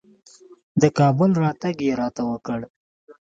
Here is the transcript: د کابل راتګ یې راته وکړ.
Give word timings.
د 0.81 0.83
کابل 0.97 1.31
راتګ 1.43 1.75
یې 1.87 1.93
راته 2.01 2.21
وکړ. 2.31 2.59